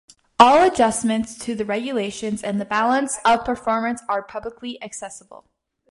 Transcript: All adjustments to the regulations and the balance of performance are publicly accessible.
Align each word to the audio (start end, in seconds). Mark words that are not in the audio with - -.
All 0.39 0.63
adjustments 0.65 1.37
to 1.45 1.53
the 1.53 1.63
regulations 1.63 2.41
and 2.41 2.59
the 2.59 2.65
balance 2.65 3.19
of 3.23 3.45
performance 3.45 4.01
are 4.09 4.23
publicly 4.23 4.81
accessible. 4.81 5.45